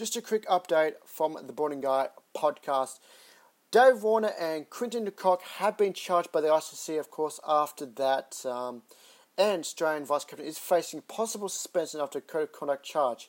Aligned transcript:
just 0.00 0.16
a 0.16 0.22
quick 0.22 0.46
update 0.46 0.94
from 1.04 1.36
the 1.46 1.52
Boarding 1.52 1.82
Guy 1.82 2.08
podcast. 2.34 3.00
Dave 3.70 4.02
Warner 4.02 4.32
and 4.40 4.70
Quinton 4.70 5.04
de 5.04 5.10
Kock 5.10 5.42
have 5.58 5.76
been 5.76 5.92
charged 5.92 6.32
by 6.32 6.40
the 6.40 6.48
ICC, 6.48 6.98
of 6.98 7.10
course, 7.10 7.38
after 7.46 7.84
that. 7.84 8.34
Um, 8.46 8.80
and 9.36 9.60
Australian 9.60 10.06
vice 10.06 10.24
captain 10.24 10.46
is 10.46 10.56
facing 10.56 11.02
possible 11.02 11.50
suspension 11.50 12.00
after 12.00 12.18
a 12.18 12.22
code 12.22 12.44
of 12.44 12.52
conduct 12.52 12.82
charge. 12.82 13.28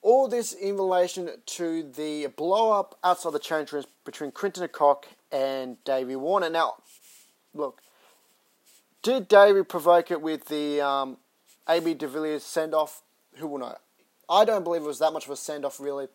All 0.00 0.26
this 0.26 0.54
in 0.54 0.78
relation 0.78 1.28
to 1.44 1.82
the 1.82 2.28
blow 2.28 2.72
up 2.72 2.98
outside 3.04 3.34
the 3.34 3.38
change 3.38 3.70
rooms 3.70 3.86
between 4.06 4.32
Quinton 4.32 4.62
de 4.62 4.68
Kock 4.68 5.06
and 5.30 5.76
Davey 5.84 6.16
Warner. 6.16 6.48
Now, 6.48 6.76
look, 7.52 7.82
did 9.02 9.28
Davey 9.28 9.64
provoke 9.64 10.10
it 10.10 10.22
with 10.22 10.46
the 10.46 10.80
um, 10.80 11.18
AB 11.68 11.92
de 11.92 12.08
Villiers 12.08 12.42
send 12.42 12.74
off? 12.74 13.02
Who 13.36 13.48
will 13.48 13.58
know? 13.58 13.76
I 14.30 14.44
don't 14.44 14.62
believe 14.62 14.82
it 14.82 14.86
was 14.86 15.00
that 15.00 15.12
much 15.12 15.24
of 15.24 15.32
a 15.32 15.36
send 15.36 15.64
off, 15.64 15.80
really. 15.80 16.06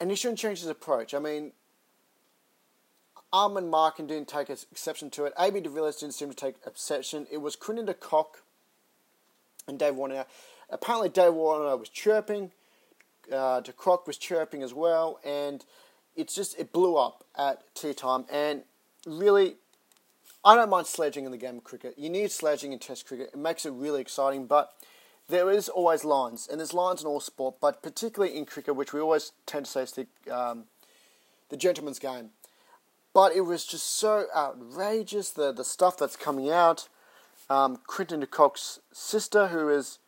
And 0.00 0.10
he 0.10 0.16
shouldn't 0.16 0.38
change 0.40 0.60
his 0.60 0.68
approach. 0.68 1.14
I 1.14 1.20
mean, 1.20 1.52
Aiden 3.32 3.70
Markram 3.70 4.08
didn't 4.08 4.28
take 4.28 4.50
exception 4.50 5.10
to 5.10 5.24
it. 5.26 5.32
AB 5.38 5.60
de 5.60 5.68
Villiers 5.68 5.96
didn't 5.96 6.14
seem 6.14 6.28
to 6.30 6.36
take 6.36 6.56
exception. 6.66 7.26
It 7.30 7.38
was 7.38 7.56
Quinton 7.56 7.86
de 7.86 7.94
Kock 7.94 8.42
and 9.68 9.78
Dave 9.78 9.94
Warner. 9.94 10.24
Apparently, 10.70 11.08
Dave 11.08 11.34
Warner 11.34 11.76
was 11.76 11.88
chirping. 11.88 12.50
Uh, 13.32 13.60
de 13.60 13.72
Kock 13.72 14.06
was 14.06 14.16
chirping 14.16 14.62
as 14.62 14.74
well. 14.74 15.20
And 15.24 15.64
it's 16.16 16.34
just, 16.34 16.58
it 16.58 16.72
blew 16.72 16.96
up 16.96 17.24
at 17.36 17.62
tea 17.74 17.94
time. 17.94 18.24
And 18.30 18.62
really, 19.06 19.56
I 20.44 20.56
don't 20.56 20.70
mind 20.70 20.86
sledging 20.86 21.24
in 21.24 21.30
the 21.30 21.36
game 21.36 21.58
of 21.58 21.64
cricket. 21.64 21.94
You 21.98 22.08
need 22.08 22.30
sledging 22.30 22.72
in 22.72 22.78
Test 22.78 23.06
cricket. 23.06 23.30
It 23.32 23.38
makes 23.38 23.66
it 23.66 23.72
really 23.72 24.00
exciting, 24.00 24.46
but 24.46 24.72
there 25.28 25.50
is 25.50 25.68
always 25.68 26.04
lines, 26.04 26.48
and 26.50 26.58
there's 26.58 26.72
lines 26.72 27.02
in 27.02 27.06
all 27.06 27.20
sport, 27.20 27.56
but 27.60 27.82
particularly 27.82 28.36
in 28.36 28.46
cricket, 28.46 28.74
which 28.76 28.92
we 28.92 29.00
always 29.00 29.32
tend 29.46 29.66
to 29.66 29.70
say 29.70 29.82
is 29.82 29.92
the 29.92 30.06
um, 30.34 30.64
the 31.50 31.56
gentleman's 31.56 31.98
game. 31.98 32.30
But 33.14 33.34
it 33.34 33.42
was 33.42 33.66
just 33.66 33.86
so 33.86 34.26
outrageous 34.34 35.30
the 35.30 35.52
the 35.52 35.64
stuff 35.64 35.98
that's 35.98 36.16
coming 36.16 36.50
out. 36.50 36.88
Um, 37.50 37.78
Quinton 37.86 38.20
de 38.20 38.26
Kock's 38.26 38.80
sister, 38.92 39.48
who 39.48 39.68
has 39.68 39.98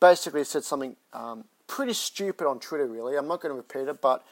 basically 0.00 0.44
said 0.44 0.64
something 0.64 0.96
um, 1.12 1.44
pretty 1.66 1.92
stupid 1.92 2.46
on 2.46 2.58
Twitter. 2.58 2.86
Really, 2.86 3.16
I'm 3.16 3.28
not 3.28 3.40
going 3.40 3.52
to 3.52 3.56
repeat 3.56 3.88
it, 3.88 4.00
but 4.00 4.24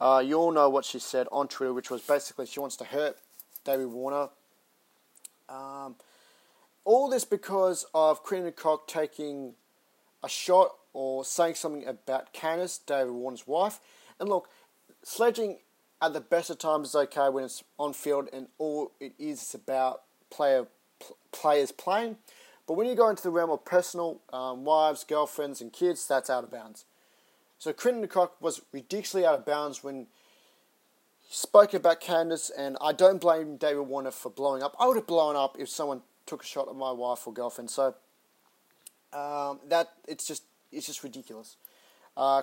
uh, 0.00 0.22
you 0.24 0.38
all 0.38 0.52
know 0.52 0.68
what 0.70 0.84
she 0.84 0.98
said 0.98 1.28
on 1.30 1.48
Twitter, 1.48 1.72
which 1.72 1.90
was 1.90 2.00
basically 2.02 2.46
she 2.46 2.60
wants 2.60 2.76
to 2.76 2.84
hurt 2.84 3.18
David 3.64 3.88
Warner. 3.88 4.28
Um, 5.48 5.96
all 6.84 7.08
this 7.08 7.24
because 7.24 7.86
of 7.94 8.22
Quinton 8.22 8.52
Kock 8.52 8.88
taking 8.88 9.54
a 10.22 10.28
shot 10.28 10.76
or 10.92 11.24
saying 11.24 11.54
something 11.54 11.86
about 11.86 12.32
Candice, 12.34 12.80
David 12.84 13.12
Warner's 13.12 13.46
wife. 13.46 13.80
And 14.18 14.28
look, 14.28 14.48
sledging 15.02 15.58
at 16.00 16.12
the 16.12 16.20
best 16.20 16.50
of 16.50 16.58
times 16.58 16.88
is 16.90 16.94
okay 16.94 17.28
when 17.28 17.44
it's 17.44 17.62
on 17.78 17.92
field 17.92 18.28
and 18.32 18.48
all 18.58 18.92
it 19.00 19.12
is 19.18 19.42
is 19.42 19.54
about 19.54 20.02
player 20.30 20.66
pl- 20.98 21.16
players 21.30 21.72
playing. 21.72 22.16
But 22.66 22.74
when 22.74 22.86
you 22.86 22.94
go 22.94 23.08
into 23.08 23.22
the 23.22 23.30
realm 23.30 23.50
of 23.50 23.64
personal 23.64 24.20
um, 24.32 24.64
wives, 24.64 25.04
girlfriends, 25.04 25.60
and 25.60 25.72
kids, 25.72 26.06
that's 26.06 26.30
out 26.30 26.44
of 26.44 26.50
bounds. 26.50 26.84
So 27.58 27.72
Kock 27.72 28.40
was 28.40 28.62
ridiculously 28.72 29.24
out 29.24 29.38
of 29.38 29.46
bounds 29.46 29.84
when 29.84 30.06
he 31.20 31.34
spoke 31.34 31.74
about 31.74 32.00
Candice, 32.00 32.50
and 32.56 32.76
I 32.80 32.92
don't 32.92 33.20
blame 33.20 33.56
David 33.56 33.82
Warner 33.82 34.10
for 34.10 34.30
blowing 34.30 34.62
up. 34.62 34.74
I 34.80 34.86
would 34.86 34.96
have 34.96 35.06
blown 35.06 35.36
up 35.36 35.56
if 35.58 35.68
someone 35.68 36.02
took 36.32 36.42
a 36.42 36.46
shot 36.46 36.66
at 36.66 36.74
my 36.74 36.90
wife 36.90 37.26
or 37.26 37.32
girlfriend. 37.34 37.70
So 37.70 37.94
um, 39.12 39.60
that 39.68 39.90
it's 40.08 40.26
just 40.26 40.44
it's 40.70 40.86
just 40.86 41.04
ridiculous. 41.04 41.56
Uh, 42.16 42.42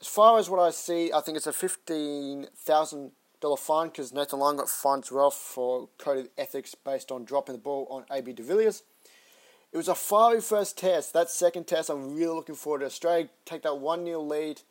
as 0.00 0.06
far 0.06 0.38
as 0.38 0.48
what 0.48 0.58
I 0.58 0.70
see, 0.70 1.12
I 1.12 1.20
think 1.20 1.36
it's 1.36 1.46
a 1.46 1.52
fifteen 1.52 2.46
thousand 2.56 3.12
dollar 3.40 3.58
fine 3.58 3.88
because 3.88 4.14
Nathan 4.14 4.38
Lyon 4.38 4.56
got 4.56 4.70
fined 4.70 5.04
as 5.04 5.12
well 5.12 5.30
for 5.30 5.90
code 5.98 6.18
of 6.18 6.28
ethics 6.38 6.74
based 6.74 7.12
on 7.12 7.24
dropping 7.24 7.54
the 7.54 7.60
ball 7.60 7.86
on 7.90 8.04
AB 8.10 8.32
de 8.32 8.42
Villiers. 8.42 8.82
It 9.72 9.76
was 9.76 9.88
a 9.88 9.94
fiery 9.94 10.40
first 10.40 10.78
test. 10.78 11.12
That 11.12 11.28
second 11.28 11.66
test, 11.66 11.90
I'm 11.90 12.14
really 12.14 12.34
looking 12.34 12.54
forward 12.54 12.80
to 12.80 12.86
Australia 12.86 13.28
take 13.44 13.62
that 13.62 13.78
one 13.78 14.04
0 14.06 14.20
lead. 14.20 14.62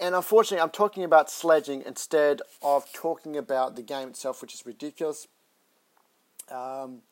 And 0.00 0.14
unfortunately, 0.14 0.62
I'm 0.62 0.70
talking 0.70 1.04
about 1.04 1.30
sledging 1.30 1.82
instead 1.86 2.42
of 2.62 2.90
talking 2.92 3.36
about 3.36 3.76
the 3.76 3.82
game 3.82 4.08
itself, 4.08 4.40
which 4.42 4.54
is 4.54 4.66
ridiculous. 4.66 5.28
Um, 6.52 7.02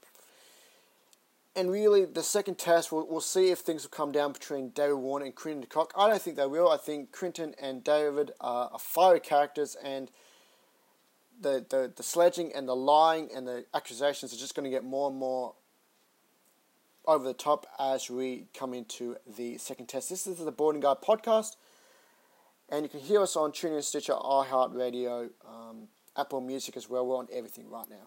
and 1.57 1.71
really, 1.71 2.05
the 2.05 2.23
second 2.23 2.59
test, 2.59 2.93
we'll, 2.93 3.07
we'll 3.09 3.21
see 3.21 3.51
if 3.51 3.59
things 3.59 3.83
will 3.83 3.91
come 3.91 4.13
down 4.13 4.33
between 4.33 4.71
David 4.71 4.95
Warner 4.95 5.27
and 5.27 5.35
Quinton 5.35 5.63
de 5.63 5.67
Kock. 5.67 5.93
I 5.97 6.09
don't 6.09 6.23
think 6.23 6.37
they 6.37 6.47
will. 6.47 6.71
I 6.71 6.77
think 6.77 7.11
Quinton 7.11 7.55
and 7.61 7.83
David 7.83 8.31
are, 8.41 8.71
are 8.73 8.79
fiery 8.79 9.19
characters, 9.21 9.77
and 9.83 10.11
the, 11.41 11.65
the, 11.69 11.93
the 11.95 12.03
sledging 12.03 12.53
and 12.55 12.69
the 12.69 12.77
lying 12.77 13.31
and 13.35 13.49
the 13.49 13.65
accusations 13.75 14.33
are 14.33 14.37
just 14.37 14.55
going 14.55 14.65
to 14.65 14.71
get 14.71 14.85
more 14.85 15.11
and 15.11 15.19
more 15.19 15.55
over 17.07 17.25
the 17.25 17.35
top 17.35 17.67
as 17.81 18.09
we 18.09 18.47
come 18.57 18.73
into 18.73 19.17
the 19.37 19.59
second 19.59 19.89
test. 19.89 20.09
This 20.09 20.27
is 20.27 20.39
the 20.39 20.53
Boarding 20.53 20.81
Guy 20.81 20.95
podcast, 21.03 21.57
and 22.69 22.85
you 22.85 22.89
can 22.89 23.01
hear 23.01 23.23
us 23.23 23.35
on 23.35 23.51
TuneIn, 23.51 23.83
Stitcher, 23.83 24.13
iHeartRadio, 24.13 25.31
um, 25.49 25.89
Apple 26.17 26.41
Music 26.41 26.77
as 26.77 26.89
well. 26.89 27.05
We're 27.07 27.17
on 27.17 27.29
everything 27.33 27.69
right 27.69 27.91
now. 27.91 28.07